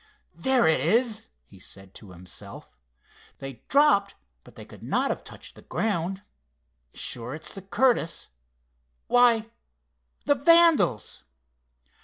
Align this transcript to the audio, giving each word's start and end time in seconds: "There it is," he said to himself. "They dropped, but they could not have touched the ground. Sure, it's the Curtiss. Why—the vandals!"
"There 0.33 0.67
it 0.67 0.79
is," 0.79 1.27
he 1.45 1.59
said 1.59 1.93
to 1.93 2.09
himself. 2.09 2.75
"They 3.37 3.61
dropped, 3.67 4.15
but 4.43 4.55
they 4.55 4.65
could 4.65 4.81
not 4.81 5.11
have 5.11 5.23
touched 5.23 5.53
the 5.53 5.61
ground. 5.61 6.23
Sure, 6.91 7.35
it's 7.35 7.53
the 7.53 7.61
Curtiss. 7.61 8.29
Why—the 9.05 10.33
vandals!" 10.33 11.23